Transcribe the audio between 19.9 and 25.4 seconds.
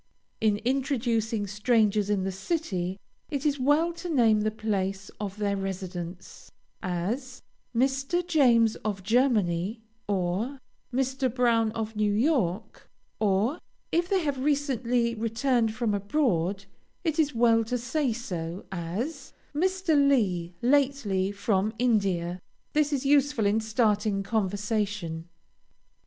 Lee, lately from India; this is useful in starting conversation.